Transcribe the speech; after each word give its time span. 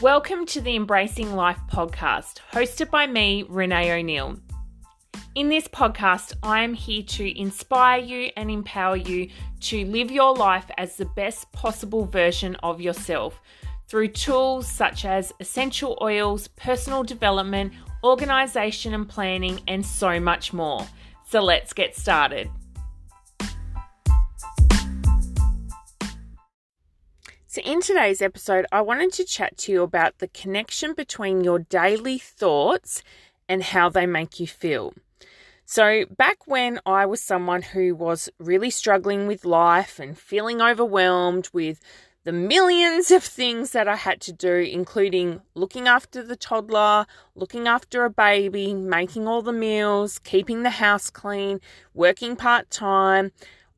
Welcome 0.00 0.46
to 0.46 0.62
the 0.62 0.76
Embracing 0.76 1.34
Life 1.34 1.60
podcast, 1.70 2.38
hosted 2.52 2.90
by 2.90 3.06
me, 3.06 3.44
Renee 3.46 3.92
O'Neill. 3.92 4.38
In 5.34 5.50
this 5.50 5.68
podcast, 5.68 6.32
I 6.42 6.62
am 6.62 6.72
here 6.72 7.02
to 7.02 7.38
inspire 7.38 8.00
you 8.00 8.30
and 8.34 8.50
empower 8.50 8.96
you 8.96 9.28
to 9.60 9.84
live 9.84 10.10
your 10.10 10.34
life 10.34 10.64
as 10.78 10.96
the 10.96 11.04
best 11.04 11.52
possible 11.52 12.06
version 12.06 12.56
of 12.62 12.80
yourself 12.80 13.42
through 13.88 14.08
tools 14.08 14.66
such 14.66 15.04
as 15.04 15.34
essential 15.38 15.98
oils, 16.00 16.48
personal 16.48 17.02
development, 17.02 17.74
organization 18.02 18.94
and 18.94 19.06
planning, 19.06 19.60
and 19.68 19.84
so 19.84 20.18
much 20.18 20.54
more. 20.54 20.86
So 21.28 21.42
let's 21.42 21.74
get 21.74 21.94
started. 21.94 22.48
In 27.64 27.82
today's 27.82 28.22
episode, 28.22 28.64
I 28.72 28.80
wanted 28.80 29.12
to 29.14 29.24
chat 29.24 29.58
to 29.58 29.72
you 29.72 29.82
about 29.82 30.18
the 30.18 30.28
connection 30.28 30.94
between 30.94 31.44
your 31.44 31.58
daily 31.58 32.16
thoughts 32.16 33.02
and 33.50 33.62
how 33.62 33.90
they 33.90 34.06
make 34.06 34.40
you 34.40 34.46
feel. 34.46 34.94
So, 35.66 36.04
back 36.06 36.46
when 36.46 36.80
I 36.86 37.04
was 37.04 37.20
someone 37.20 37.62
who 37.62 37.94
was 37.94 38.30
really 38.38 38.70
struggling 38.70 39.26
with 39.26 39.44
life 39.44 39.98
and 39.98 40.16
feeling 40.16 40.62
overwhelmed 40.62 41.50
with 41.52 41.80
the 42.24 42.32
millions 42.32 43.10
of 43.10 43.22
things 43.24 43.72
that 43.72 43.88
I 43.88 43.96
had 43.96 44.22
to 44.22 44.32
do, 44.32 44.54
including 44.54 45.42
looking 45.54 45.86
after 45.86 46.22
the 46.22 46.36
toddler, 46.36 47.06
looking 47.34 47.68
after 47.68 48.04
a 48.04 48.10
baby, 48.10 48.72
making 48.72 49.28
all 49.28 49.42
the 49.42 49.52
meals, 49.52 50.18
keeping 50.18 50.62
the 50.62 50.70
house 50.70 51.10
clean, 51.10 51.60
working 51.92 52.36
part 52.36 52.70
time, 52.70 53.32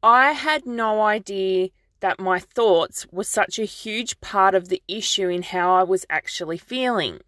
I 0.00 0.32
had 0.32 0.64
no 0.64 1.02
idea 1.02 1.70
that 2.04 2.20
my 2.20 2.38
thoughts 2.38 3.06
were 3.10 3.24
such 3.24 3.58
a 3.58 3.64
huge 3.64 4.20
part 4.20 4.54
of 4.54 4.68
the 4.68 4.82
issue 4.86 5.30
in 5.30 5.42
how 5.42 5.74
I 5.74 5.82
was 5.84 6.04
actually 6.10 6.58
feeling. 6.58 7.20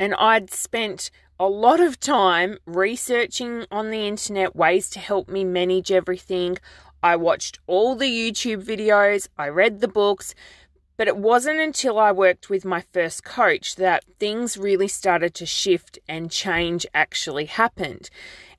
And 0.00 0.16
I'd 0.16 0.50
spent 0.50 1.12
a 1.38 1.46
lot 1.46 1.78
of 1.78 2.00
time 2.00 2.58
researching 2.66 3.66
on 3.70 3.90
the 3.90 4.08
internet 4.08 4.56
ways 4.56 4.90
to 4.90 4.98
help 4.98 5.28
me 5.28 5.44
manage 5.44 5.92
everything. 5.92 6.58
I 7.04 7.14
watched 7.14 7.60
all 7.68 7.94
the 7.94 8.10
YouTube 8.10 8.64
videos, 8.64 9.28
I 9.38 9.46
read 9.46 9.80
the 9.80 9.86
books, 9.86 10.34
but 10.96 11.06
it 11.06 11.16
wasn't 11.16 11.60
until 11.60 12.00
I 12.00 12.10
worked 12.10 12.50
with 12.50 12.64
my 12.64 12.80
first 12.92 13.22
coach 13.22 13.76
that 13.76 14.02
things 14.18 14.58
really 14.58 14.88
started 14.88 15.34
to 15.34 15.46
shift 15.46 16.00
and 16.08 16.32
change 16.32 16.84
actually 16.94 17.44
happened. 17.44 18.10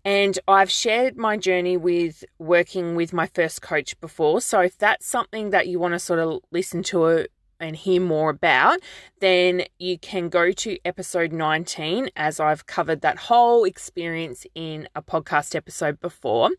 And 0.06 0.38
I've 0.48 0.70
shared 0.70 1.18
my 1.18 1.38
journey 1.38 1.78
with 1.78 2.26
working 2.38 2.96
with 2.96 3.14
my 3.14 3.28
first 3.28 3.62
coach 3.62 4.00
before. 4.02 4.42
So 4.42 4.60
if 4.60 4.78
that's 4.78 5.06
something 5.06 5.52
that 5.52 5.68
you 5.68 5.80
want 5.80 5.94
to 5.94 6.00
sort 6.00 6.20
of 6.20 6.42
listen 6.52 6.84
to 6.84 7.28
and 7.60 7.76
hear 7.76 8.02
more 8.02 8.30
about, 8.30 8.80
then 9.22 9.64
you 9.80 9.98
can 9.98 10.28
go 10.28 10.52
to 10.52 10.78
episode 10.84 11.32
19 11.32 12.10
as 12.16 12.40
I've 12.40 12.66
covered 12.66 13.02
that 13.02 13.18
whole 13.18 13.64
experience 13.64 14.46
in 14.54 14.90
a 14.96 15.02
podcast 15.02 15.56
episode 15.56 16.00
before. 16.02 16.50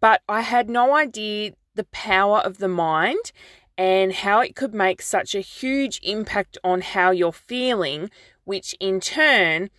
But 0.00 0.22
I 0.28 0.40
had 0.40 0.70
no 0.70 0.96
idea 0.96 1.52
the 1.74 1.84
power 1.84 2.38
of 2.38 2.58
the 2.58 2.68
mind 2.68 3.32
and 3.76 4.12
how 4.12 4.40
it 4.40 4.56
could 4.56 4.74
make 4.74 5.02
such 5.02 5.34
a 5.34 5.40
huge 5.40 6.00
impact 6.02 6.58
on 6.64 6.80
how 6.80 7.10
you're 7.10 7.32
feeling, 7.32 8.10
which 8.44 8.74
in 8.80 9.00
turn 9.00 9.70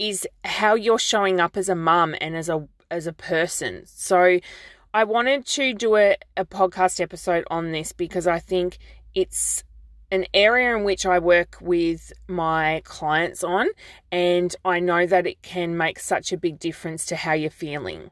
is 0.00 0.26
how 0.42 0.74
you're 0.74 0.98
showing 0.98 1.38
up 1.38 1.56
as 1.56 1.68
a 1.68 1.76
mum 1.76 2.16
and 2.20 2.34
as 2.34 2.48
a 2.48 2.66
as 2.90 3.06
a 3.06 3.12
person. 3.12 3.82
So 3.86 4.40
I 4.92 5.04
wanted 5.04 5.46
to 5.46 5.74
do 5.74 5.94
a, 5.96 6.16
a 6.36 6.44
podcast 6.44 7.00
episode 7.00 7.44
on 7.48 7.70
this 7.70 7.92
because 7.92 8.26
I 8.26 8.40
think 8.40 8.78
it's 9.14 9.62
an 10.10 10.26
area 10.34 10.76
in 10.76 10.82
which 10.82 11.06
I 11.06 11.20
work 11.20 11.58
with 11.60 12.12
my 12.26 12.82
clients 12.84 13.44
on, 13.44 13.68
and 14.10 14.56
I 14.64 14.80
know 14.80 15.06
that 15.06 15.26
it 15.26 15.40
can 15.42 15.76
make 15.76 16.00
such 16.00 16.32
a 16.32 16.36
big 16.36 16.58
difference 16.58 17.06
to 17.06 17.16
how 17.16 17.34
you're 17.34 17.50
feeling. 17.50 18.10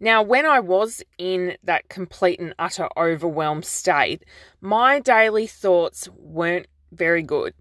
Now, 0.00 0.22
when 0.22 0.46
I 0.46 0.60
was 0.60 1.02
in 1.18 1.56
that 1.62 1.90
complete 1.90 2.40
and 2.40 2.54
utter 2.58 2.88
overwhelmed 2.96 3.66
state, 3.66 4.24
my 4.62 5.00
daily 5.00 5.46
thoughts 5.46 6.08
weren't 6.16 6.68
very 6.92 7.22
good. 7.22 7.52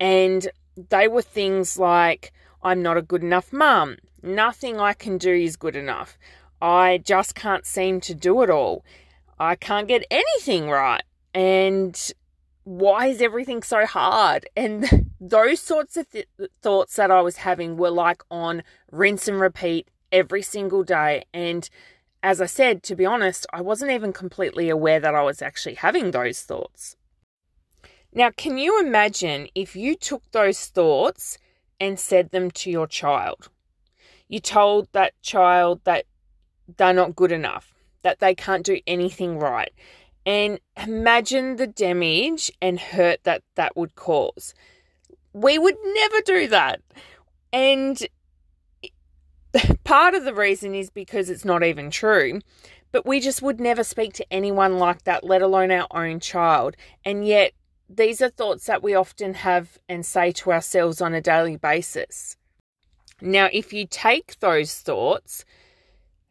And 0.00 0.48
they 0.88 1.08
were 1.08 1.20
things 1.20 1.78
like, 1.78 2.32
I'm 2.62 2.82
not 2.82 2.96
a 2.96 3.02
good 3.02 3.22
enough 3.22 3.52
mum. 3.52 3.96
Nothing 4.22 4.80
I 4.80 4.92
can 4.92 5.18
do 5.18 5.32
is 5.32 5.56
good 5.56 5.76
enough. 5.76 6.18
I 6.60 6.98
just 6.98 7.34
can't 7.34 7.64
seem 7.64 8.00
to 8.02 8.14
do 8.14 8.42
it 8.42 8.50
all. 8.50 8.84
I 9.38 9.54
can't 9.54 9.86
get 9.86 10.04
anything 10.10 10.68
right. 10.68 11.02
And 11.32 11.96
why 12.64 13.06
is 13.06 13.22
everything 13.22 13.62
so 13.62 13.86
hard? 13.86 14.48
And 14.56 15.12
those 15.20 15.60
sorts 15.60 15.96
of 15.96 16.10
th- 16.10 16.26
thoughts 16.60 16.96
that 16.96 17.10
I 17.10 17.20
was 17.20 17.38
having 17.38 17.76
were 17.76 17.90
like 17.90 18.22
on 18.30 18.62
rinse 18.90 19.28
and 19.28 19.40
repeat 19.40 19.88
every 20.10 20.42
single 20.42 20.82
day. 20.82 21.24
And 21.32 21.68
as 22.22 22.40
I 22.40 22.46
said, 22.46 22.82
to 22.84 22.96
be 22.96 23.06
honest, 23.06 23.46
I 23.52 23.60
wasn't 23.60 23.92
even 23.92 24.12
completely 24.12 24.68
aware 24.68 25.00
that 25.00 25.14
I 25.14 25.22
was 25.22 25.40
actually 25.40 25.76
having 25.76 26.10
those 26.10 26.42
thoughts. 26.42 26.96
Now, 28.12 28.30
can 28.30 28.58
you 28.58 28.80
imagine 28.80 29.48
if 29.54 29.76
you 29.76 29.94
took 29.94 30.28
those 30.32 30.66
thoughts 30.66 31.38
and 31.80 31.98
said 31.98 32.30
them 32.30 32.50
to 32.52 32.70
your 32.70 32.86
child. 32.86 33.48
You 34.28 34.40
told 34.40 34.88
that 34.92 35.20
child 35.22 35.80
that 35.84 36.04
they're 36.76 36.92
not 36.92 37.16
good 37.16 37.32
enough, 37.32 37.72
that 38.02 38.20
they 38.20 38.34
can't 38.34 38.64
do 38.64 38.80
anything 38.86 39.38
right. 39.38 39.72
And 40.26 40.60
imagine 40.76 41.56
the 41.56 41.66
damage 41.66 42.50
and 42.60 42.78
hurt 42.78 43.24
that 43.24 43.42
that 43.54 43.76
would 43.76 43.94
cause. 43.94 44.54
We 45.32 45.58
would 45.58 45.76
never 45.82 46.20
do 46.20 46.48
that. 46.48 46.82
And 47.52 48.06
part 49.84 50.14
of 50.14 50.24
the 50.24 50.34
reason 50.34 50.74
is 50.74 50.90
because 50.90 51.30
it's 51.30 51.44
not 51.44 51.64
even 51.64 51.90
true. 51.90 52.40
But 52.90 53.06
we 53.06 53.20
just 53.20 53.42
would 53.42 53.60
never 53.60 53.84
speak 53.84 54.14
to 54.14 54.32
anyone 54.32 54.78
like 54.78 55.04
that, 55.04 55.22
let 55.22 55.42
alone 55.42 55.70
our 55.70 55.86
own 55.90 56.20
child. 56.20 56.74
And 57.04 57.26
yet, 57.26 57.52
these 57.88 58.20
are 58.20 58.28
thoughts 58.28 58.66
that 58.66 58.82
we 58.82 58.94
often 58.94 59.34
have 59.34 59.78
and 59.88 60.04
say 60.04 60.32
to 60.32 60.52
ourselves 60.52 61.00
on 61.00 61.14
a 61.14 61.20
daily 61.20 61.56
basis. 61.56 62.36
Now, 63.20 63.48
if 63.52 63.72
you 63.72 63.86
take 63.86 64.38
those 64.40 64.74
thoughts, 64.74 65.44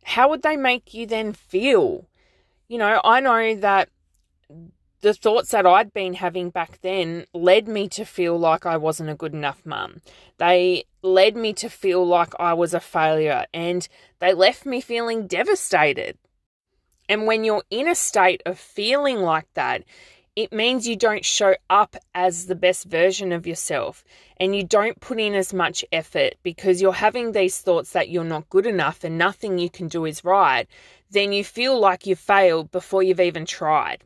how 0.04 0.30
would 0.30 0.44
they 0.44 0.56
make 0.56 0.94
you 0.94 1.06
then 1.06 1.34
feel? 1.34 2.08
You 2.68 2.78
know, 2.78 3.02
I 3.04 3.20
know 3.20 3.56
that 3.56 3.90
the 5.02 5.14
thoughts 5.14 5.52
that 5.52 5.66
I'd 5.66 5.94
been 5.94 6.16
having 6.16 6.50
back 6.50 6.80
then 6.82 7.26
led 7.34 7.68
me 7.68 7.88
to 7.90 8.06
feel 8.06 8.38
like 8.38 8.66
I 8.66 8.78
wasn't 8.78 9.10
a 9.10 9.16
good 9.16 9.34
enough 9.34 9.66
mum. 9.66 10.02
They 10.38 10.86
led 11.02 11.36
me 11.36 11.54
to 11.54 11.70
feel 11.70 12.06
like 12.06 12.34
I 12.40 12.54
was 12.54 12.74
a 12.74 12.80
failure 12.80 13.46
and 13.54 13.88
they 14.20 14.34
left 14.34 14.66
me 14.66 14.82
feeling 14.82 15.28
devastated. 15.28 16.18
And 17.10 17.26
when 17.26 17.44
you're 17.44 17.64
in 17.70 17.88
a 17.88 17.96
state 17.96 18.42
of 18.46 18.60
feeling 18.60 19.20
like 19.20 19.48
that, 19.54 19.84
it 20.38 20.54
means 20.54 20.88
you 20.88 20.96
don't 20.96 21.26
show 21.26 21.56
up 21.68 21.96
as 22.14 22.46
the 22.46 22.54
best 22.54 22.86
version 22.86 23.32
of 23.32 23.48
yourself 23.48 24.04
and 24.40 24.56
you 24.56 24.64
don't 24.64 25.00
put 25.00 25.20
in 25.20 25.34
as 25.34 25.52
much 25.52 25.84
effort 25.92 26.36
because 26.44 26.80
you're 26.80 26.94
having 26.94 27.32
these 27.32 27.58
thoughts 27.58 27.94
that 27.94 28.10
you're 28.10 28.24
not 28.24 28.48
good 28.52 28.68
enough 28.68 29.04
and 29.04 29.18
nothing 29.18 29.58
you 29.58 29.68
can 29.68 29.88
do 29.88 30.06
is 30.06 30.24
right, 30.24 30.68
then 31.10 31.34
you 31.34 31.44
feel 31.44 31.80
like 31.80 32.06
you've 32.06 32.20
failed 32.20 32.70
before 32.70 33.02
you've 33.02 33.20
even 33.20 33.48
tried. 33.48 34.04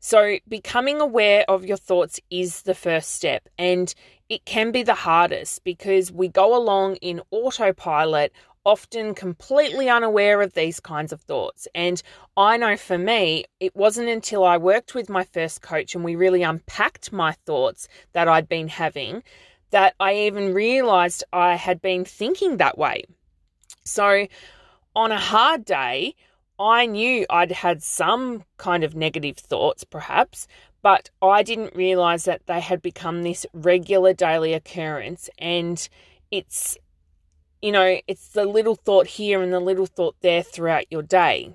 So, 0.00 0.36
becoming 0.46 1.00
aware 1.00 1.46
of 1.48 1.64
your 1.64 1.78
thoughts 1.78 2.20
is 2.28 2.60
the 2.60 2.74
first 2.74 3.12
step, 3.12 3.48
and 3.58 3.94
it 4.28 4.44
can 4.44 4.70
be 4.70 4.82
the 4.82 4.92
hardest 4.92 5.64
because 5.64 6.12
we 6.12 6.28
go 6.28 6.54
along 6.54 6.96
in 6.96 7.22
autopilot 7.30 8.34
often 8.64 9.14
completely 9.14 9.88
unaware 9.88 10.40
of 10.40 10.54
these 10.54 10.80
kinds 10.80 11.12
of 11.12 11.20
thoughts. 11.20 11.68
And 11.74 12.02
I 12.36 12.56
know 12.56 12.76
for 12.76 12.98
me, 12.98 13.44
it 13.60 13.76
wasn't 13.76 14.08
until 14.08 14.44
I 14.44 14.56
worked 14.56 14.94
with 14.94 15.08
my 15.08 15.24
first 15.24 15.62
coach 15.62 15.94
and 15.94 16.04
we 16.04 16.16
really 16.16 16.42
unpacked 16.42 17.12
my 17.12 17.32
thoughts 17.46 17.88
that 18.12 18.28
I'd 18.28 18.48
been 18.48 18.68
having 18.68 19.22
that 19.70 19.94
I 19.98 20.14
even 20.14 20.54
realized 20.54 21.24
I 21.32 21.56
had 21.56 21.82
been 21.82 22.04
thinking 22.04 22.58
that 22.58 22.78
way. 22.78 23.04
So 23.84 24.26
on 24.94 25.12
a 25.12 25.18
hard 25.18 25.64
day, 25.64 26.14
I 26.58 26.86
knew 26.86 27.26
I'd 27.28 27.50
had 27.50 27.82
some 27.82 28.44
kind 28.56 28.84
of 28.84 28.94
negative 28.94 29.36
thoughts, 29.36 29.82
perhaps, 29.82 30.46
but 30.82 31.10
I 31.20 31.42
didn't 31.42 31.74
realize 31.74 32.24
that 32.24 32.46
they 32.46 32.60
had 32.60 32.80
become 32.82 33.22
this 33.22 33.44
regular 33.52 34.12
daily 34.12 34.52
occurrence. 34.52 35.28
And 35.38 35.86
it's 36.30 36.78
you 37.64 37.72
know, 37.72 37.98
it's 38.06 38.28
the 38.28 38.44
little 38.44 38.74
thought 38.74 39.06
here 39.06 39.40
and 39.40 39.50
the 39.50 39.58
little 39.58 39.86
thought 39.86 40.16
there 40.20 40.42
throughout 40.42 40.84
your 40.90 41.00
day. 41.00 41.54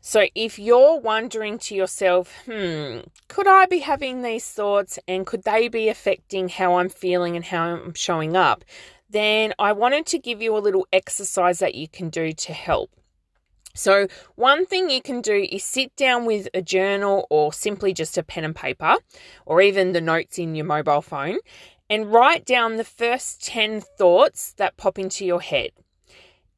So 0.00 0.28
if 0.36 0.60
you're 0.60 1.00
wondering 1.00 1.58
to 1.58 1.74
yourself, 1.74 2.32
hmm, 2.44 3.00
could 3.26 3.48
I 3.48 3.66
be 3.66 3.80
having 3.80 4.22
these 4.22 4.48
thoughts 4.48 5.00
and 5.08 5.26
could 5.26 5.42
they 5.42 5.66
be 5.66 5.88
affecting 5.88 6.48
how 6.48 6.76
I'm 6.76 6.88
feeling 6.88 7.34
and 7.34 7.44
how 7.44 7.64
I'm 7.64 7.94
showing 7.94 8.36
up? 8.36 8.64
Then 9.10 9.54
I 9.58 9.72
wanted 9.72 10.06
to 10.06 10.20
give 10.20 10.40
you 10.40 10.56
a 10.56 10.62
little 10.62 10.86
exercise 10.92 11.58
that 11.58 11.74
you 11.74 11.88
can 11.88 12.08
do 12.08 12.32
to 12.32 12.52
help. 12.52 12.92
So, 13.74 14.06
one 14.36 14.64
thing 14.64 14.88
you 14.88 15.02
can 15.02 15.20
do 15.20 15.46
is 15.50 15.62
sit 15.62 15.94
down 15.96 16.24
with 16.24 16.48
a 16.54 16.62
journal 16.62 17.26
or 17.28 17.52
simply 17.52 17.92
just 17.92 18.16
a 18.16 18.22
pen 18.22 18.44
and 18.44 18.56
paper, 18.56 18.96
or 19.44 19.60
even 19.60 19.92
the 19.92 20.00
notes 20.00 20.38
in 20.38 20.54
your 20.54 20.64
mobile 20.64 21.02
phone, 21.02 21.38
and 21.88 22.12
write 22.12 22.44
down 22.44 22.76
the 22.76 22.84
first 22.84 23.44
10 23.44 23.80
thoughts 23.80 24.52
that 24.54 24.76
pop 24.76 24.98
into 24.98 25.24
your 25.24 25.40
head. 25.40 25.70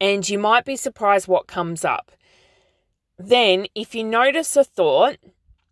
And 0.01 0.27
you 0.27 0.39
might 0.39 0.65
be 0.65 0.75
surprised 0.75 1.27
what 1.27 1.47
comes 1.47 1.83
up. 1.83 2.11
Then, 3.17 3.67
if 3.75 3.93
you 3.93 4.03
notice 4.03 4.55
a 4.55 4.63
thought 4.63 5.17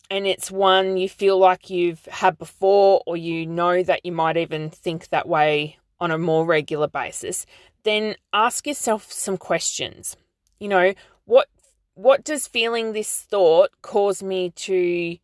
and 0.09 0.27
it's 0.27 0.51
one 0.51 0.97
you 0.97 1.07
feel 1.09 1.37
like 1.37 1.69
you've 1.69 2.05
had 2.05 2.37
before, 2.37 3.01
or 3.05 3.17
you 3.17 3.45
know 3.45 3.83
that 3.83 4.05
you 4.05 4.11
might 4.11 4.37
even 4.37 4.69
think 4.69 5.09
that 5.09 5.27
way 5.27 5.77
on 5.99 6.11
a 6.11 6.17
more 6.17 6.45
regular 6.45 6.87
basis, 6.87 7.45
then 7.83 8.15
ask 8.33 8.67
yourself 8.67 9.11
some 9.11 9.37
questions. 9.37 10.17
You 10.59 10.67
know, 10.67 10.93
what 11.25 11.47
what 11.93 12.23
does 12.23 12.47
feeling 12.47 12.93
this 12.93 13.21
thought 13.21 13.71
cause 13.81 14.21
me 14.21 14.51
to 14.51 15.17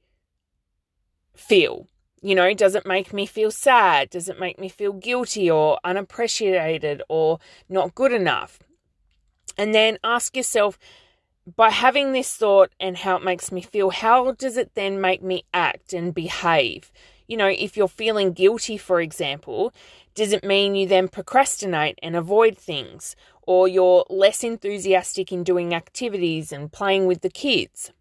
feel? 1.36 1.88
You 2.26 2.36
know, 2.36 2.54
does 2.54 2.74
it 2.74 2.86
make 2.86 3.12
me 3.12 3.26
feel 3.26 3.52
sad? 3.52 4.10
Does 4.10 4.30
it 4.30 4.40
make 4.40 4.58
me 4.58 4.70
feel 4.70 4.94
guilty 4.94 5.52
or 5.52 5.78
unappreciated 5.84 7.04
or 7.10 7.40
not 7.68 7.94
good 7.96 8.14
enough? 8.14 8.60
And 9.58 9.76
then 9.76 10.00
ask 10.06 10.36
yourself, 10.38 10.80
by 11.58 11.70
having 11.70 12.14
this 12.14 12.34
thought 12.34 12.72
and 12.80 12.96
how 12.96 13.18
it 13.18 13.26
makes 13.26 13.52
me 13.52 13.62
feel, 13.62 13.90
how 13.90 14.32
does 14.32 14.56
it 14.56 14.74
then 14.74 15.02
make 15.02 15.22
me 15.22 15.44
act 15.54 15.92
and 15.92 16.14
behave? 16.14 16.94
You 17.28 17.36
know, 17.36 17.48
if 17.48 17.76
you're 17.76 17.90
feeling 17.90 18.32
guilty, 18.32 18.78
for 18.78 19.02
example, 19.02 19.74
does 20.16 20.32
it 20.32 20.46
mean 20.46 20.76
you 20.76 20.88
then 20.88 21.10
procrastinate 21.10 22.00
and 22.02 22.16
avoid 22.16 22.58
things? 22.58 23.18
Or 23.42 23.68
you're 23.68 24.06
less 24.10 24.46
enthusiastic 24.46 25.34
in 25.34 25.44
doing 25.44 25.74
activities 25.74 26.54
and 26.54 26.72
playing 26.72 27.06
with 27.06 27.20
the 27.20 27.30
kids? 27.30 27.92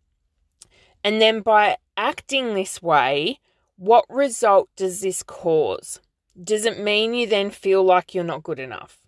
And 1.03 1.21
then 1.21 1.41
by 1.41 1.79
acting 1.97 2.55
this 2.55 2.81
way, 2.81 3.41
what 3.77 4.05
result 4.09 4.69
does 4.77 5.01
this 5.01 5.23
cause? 5.23 6.01
Does 6.43 6.65
it 6.65 6.79
mean 6.79 7.15
you 7.15 7.27
then 7.27 7.51
feel 7.51 7.83
like 7.83 8.15
you're 8.15 8.25
not 8.25 8.43
good 8.43 8.59
enough? 8.59 8.99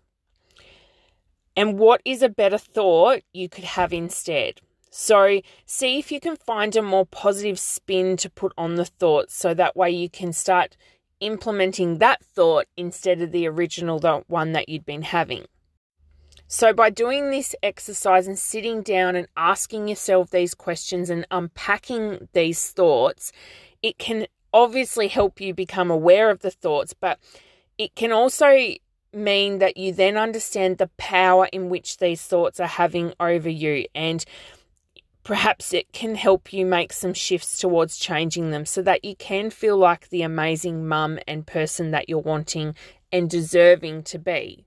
And 1.55 1.79
what 1.79 2.01
is 2.05 2.21
a 2.21 2.29
better 2.29 2.57
thought 2.57 3.21
you 3.33 3.49
could 3.49 3.63
have 3.63 3.93
instead? 3.93 4.61
So, 4.89 5.41
see 5.65 5.99
if 5.99 6.11
you 6.11 6.19
can 6.19 6.37
find 6.37 6.75
a 6.75 6.81
more 6.81 7.05
positive 7.05 7.59
spin 7.59 8.15
to 8.17 8.29
put 8.29 8.53
on 8.57 8.75
the 8.75 8.85
thought 8.85 9.29
so 9.29 9.53
that 9.53 9.75
way 9.75 9.91
you 9.91 10.09
can 10.09 10.31
start 10.31 10.77
implementing 11.19 11.97
that 11.97 12.23
thought 12.23 12.67
instead 12.77 13.21
of 13.21 13.31
the 13.31 13.47
original 13.47 13.99
one 14.27 14.51
that 14.53 14.69
you'd 14.69 14.85
been 14.85 15.01
having. 15.01 15.45
So, 16.47 16.73
by 16.73 16.91
doing 16.91 17.31
this 17.31 17.55
exercise 17.63 18.27
and 18.27 18.37
sitting 18.37 18.83
down 18.83 19.15
and 19.15 19.27
asking 19.35 19.87
yourself 19.87 20.29
these 20.29 20.53
questions 20.53 21.09
and 21.09 21.25
unpacking 21.31 22.29
these 22.33 22.69
thoughts, 22.69 23.31
it 23.81 23.97
can 23.97 24.27
obviously 24.55 25.09
help 25.09 25.41
you 25.41 25.53
become 25.53 25.91
aware 25.91 26.31
of 26.31 26.39
the 26.39 26.49
thoughts, 26.49 26.93
but 26.93 27.19
it 27.77 27.93
can 27.93 28.13
also 28.13 28.57
mean 29.13 29.59
that 29.59 29.75
you 29.75 29.93
then 29.93 30.17
understand 30.17 30.77
the 30.77 30.89
power 30.97 31.47
in 31.51 31.69
which 31.69 31.97
these 31.97 32.21
thoughts 32.21 32.59
are 32.59 32.67
having 32.67 33.13
over 33.19 33.49
you 33.49 33.85
and 33.93 34.25
perhaps 35.23 35.73
it 35.73 35.91
can 35.91 36.15
help 36.15 36.53
you 36.53 36.65
make 36.65 36.93
some 36.93 37.13
shifts 37.13 37.59
towards 37.59 37.97
changing 37.97 38.51
them 38.51 38.65
so 38.65 38.81
that 38.81 39.03
you 39.03 39.15
can 39.15 39.49
feel 39.49 39.77
like 39.77 40.07
the 40.09 40.21
amazing 40.21 40.87
mum 40.87 41.19
and 41.27 41.47
person 41.47 41.91
that 41.91 42.07
you're 42.07 42.19
wanting 42.19 42.75
and 43.11 43.29
deserving 43.29 44.03
to 44.03 44.19
be. 44.19 44.65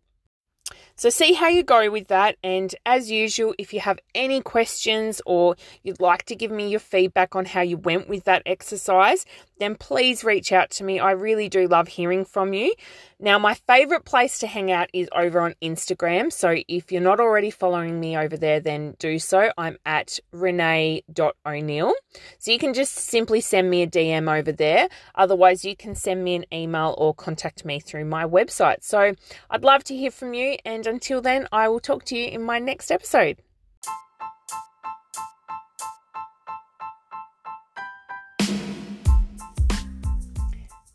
So, 0.98 1.08
see 1.10 1.32
how 1.32 1.48
you 1.48 1.62
go 1.62 1.90
with 1.90 2.08
that. 2.08 2.36
And 2.42 2.74
as 2.84 3.10
usual, 3.10 3.54
if 3.58 3.72
you 3.72 3.80
have 3.80 3.98
any 4.14 4.40
questions 4.42 5.22
or 5.24 5.56
you'd 5.82 6.00
like 6.00 6.24
to 6.24 6.36
give 6.36 6.50
me 6.50 6.68
your 6.68 6.80
feedback 6.80 7.34
on 7.34 7.46
how 7.46 7.62
you 7.62 7.76
went 7.76 8.08
with 8.08 8.24
that 8.24 8.42
exercise, 8.44 9.24
then 9.58 9.74
please 9.74 10.24
reach 10.24 10.52
out 10.52 10.70
to 10.70 10.84
me. 10.84 10.98
I 10.98 11.12
really 11.12 11.48
do 11.48 11.66
love 11.66 11.88
hearing 11.88 12.24
from 12.24 12.52
you. 12.52 12.74
Now, 13.20 13.38
my 13.38 13.54
favorite 13.54 14.04
place 14.04 14.38
to 14.40 14.46
hang 14.46 14.70
out 14.70 14.90
is 14.92 15.08
over 15.14 15.40
on 15.40 15.54
Instagram. 15.60 16.32
So 16.32 16.56
if 16.68 16.92
you're 16.92 17.00
not 17.00 17.18
already 17.18 17.50
following 17.50 17.98
me 17.98 18.16
over 18.16 18.36
there, 18.36 18.60
then 18.60 18.94
do 18.98 19.18
so. 19.18 19.50
I'm 19.58 19.76
at 19.84 20.20
renee.o'neill. 20.32 21.94
So 22.38 22.52
you 22.52 22.58
can 22.58 22.74
just 22.74 22.94
simply 22.94 23.40
send 23.40 23.70
me 23.70 23.82
a 23.82 23.86
DM 23.88 24.32
over 24.32 24.52
there. 24.52 24.88
Otherwise, 25.16 25.64
you 25.64 25.74
can 25.74 25.94
send 25.96 26.22
me 26.22 26.36
an 26.36 26.44
email 26.52 26.94
or 26.96 27.12
contact 27.12 27.64
me 27.64 27.80
through 27.80 28.04
my 28.04 28.24
website. 28.24 28.84
So 28.84 29.14
I'd 29.50 29.64
love 29.64 29.82
to 29.84 29.96
hear 29.96 30.12
from 30.12 30.34
you. 30.34 30.56
And 30.64 30.86
until 30.88 31.20
then, 31.20 31.46
I 31.52 31.68
will 31.68 31.80
talk 31.80 32.04
to 32.06 32.16
you 32.16 32.26
in 32.26 32.42
my 32.42 32.58
next 32.58 32.90
episode. 32.90 33.42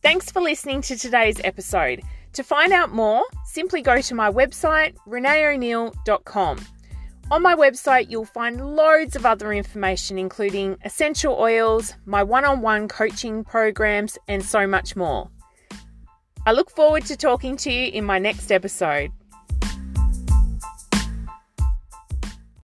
Thanks 0.01 0.29
for 0.29 0.41
listening 0.41 0.81
to 0.81 0.97
today's 0.97 1.39
episode. 1.43 2.01
To 2.33 2.43
find 2.43 2.73
out 2.73 2.91
more, 2.91 3.23
simply 3.45 3.81
go 3.81 4.01
to 4.01 4.15
my 4.15 4.29
website, 4.29 4.95
reneeo'neill.com. 5.07 6.59
On 7.31 7.41
my 7.41 7.55
website, 7.55 8.11
you'll 8.11 8.25
find 8.25 8.75
loads 8.75 9.15
of 9.15 9.25
other 9.25 9.53
information, 9.53 10.17
including 10.17 10.77
essential 10.83 11.35
oils, 11.35 11.93
my 12.05 12.21
one 12.21 12.43
on 12.43 12.61
one 12.61 12.87
coaching 12.87 13.43
programs, 13.43 14.17
and 14.27 14.43
so 14.43 14.67
much 14.67 14.95
more. 14.95 15.29
I 16.45 16.51
look 16.51 16.69
forward 16.69 17.05
to 17.05 17.15
talking 17.15 17.55
to 17.57 17.71
you 17.71 17.91
in 17.91 18.03
my 18.03 18.19
next 18.19 18.51
episode. 18.51 19.11